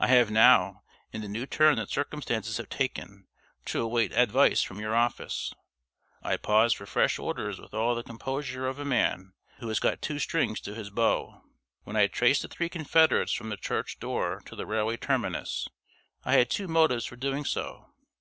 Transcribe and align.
I 0.00 0.08
have 0.08 0.28
now, 0.28 0.82
in 1.12 1.20
the 1.20 1.28
new 1.28 1.46
turn 1.46 1.76
that 1.76 1.88
circumstances 1.88 2.56
have 2.56 2.68
taken, 2.68 3.28
to 3.66 3.80
await 3.80 4.10
advice 4.10 4.60
from 4.60 4.80
your 4.80 4.92
office. 4.92 5.54
I 6.20 6.36
pause 6.36 6.72
for 6.72 6.84
fresh 6.84 7.16
orders 7.16 7.60
with 7.60 7.72
all 7.72 7.94
the 7.94 8.02
composure 8.02 8.66
of 8.66 8.80
a 8.80 8.84
man 8.84 9.34
who 9.58 9.68
has 9.68 9.78
got 9.78 10.02
two 10.02 10.18
strings 10.18 10.58
to 10.62 10.74
his 10.74 10.90
bow. 10.90 11.42
When 11.84 11.94
I 11.94 12.08
traced 12.08 12.42
the 12.42 12.48
three 12.48 12.68
confederates 12.68 13.32
from 13.34 13.50
the 13.50 13.56
church 13.56 14.00
door 14.00 14.42
to 14.46 14.56
the 14.56 14.66
railway 14.66 14.96
terminus, 14.96 15.68
I 16.24 16.32
had 16.38 16.50
two 16.50 16.66
motives 16.66 17.04
for 17.04 17.14
doing 17.14 17.44
so. 17.44 17.92